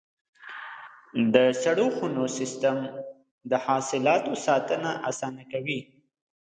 [1.33, 2.77] د سړو خونو سیستم
[3.49, 5.79] د حاصلاتو ساتنه اسانه کوي.